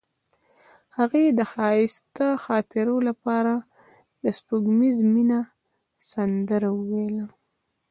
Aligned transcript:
هغې 0.97 1.25
د 1.29 1.39
ښایسته 1.51 2.27
خاطرو 2.45 2.97
لپاره 3.07 3.53
د 4.23 4.25
سپوږمیز 4.37 4.97
مینه 5.13 5.39
سندره 6.09 6.69
ویله. 6.79 7.27